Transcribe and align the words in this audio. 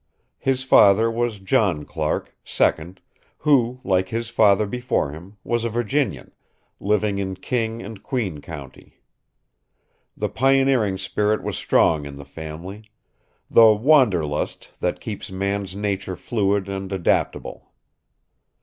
His 0.39 0.63
father 0.63 1.11
was 1.11 1.37
John 1.37 1.85
Clark, 1.85 2.35
second, 2.43 3.01
who, 3.37 3.79
like 3.83 4.09
his 4.09 4.29
father 4.29 4.65
before 4.65 5.11
him, 5.11 5.37
was 5.43 5.63
a 5.63 5.69
Virginian, 5.69 6.31
living 6.79 7.19
in 7.19 7.35
King 7.35 7.83
and 7.83 8.01
Queen 8.01 8.41
County. 8.41 8.99
The 10.17 10.27
pioneering 10.27 10.97
spirit 10.97 11.43
was 11.43 11.55
strong 11.55 12.07
in 12.07 12.15
the 12.15 12.25
family, 12.25 12.89
the 13.47 13.75
Wanderlust, 13.75 14.71
that 14.79 14.99
keeps 15.01 15.29
man's 15.31 15.75
nature 15.75 16.15
fluid 16.15 16.67
and 16.67 16.91
adaptable. 16.91 17.69